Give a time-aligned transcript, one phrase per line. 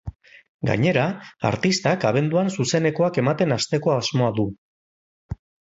[0.69, 1.03] Gainera,
[1.51, 4.49] artistak abenduan zuzenekoak ematen hasteko asmoa du.